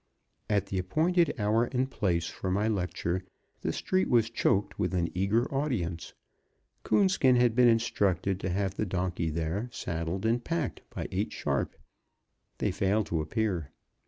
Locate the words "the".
0.65-0.79, 3.61-3.71, 8.73-8.85